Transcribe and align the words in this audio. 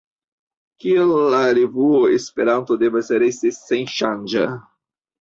Kial 0.85 1.11
la 1.35 1.41
revuo 1.59 2.01
Esperanto 2.17 2.81
devas 2.87 3.15
resti 3.27 3.55
senŝanĝa? 3.63 4.53